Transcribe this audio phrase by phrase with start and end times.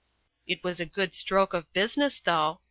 [0.51, 2.59] "It was a good stroke of business, though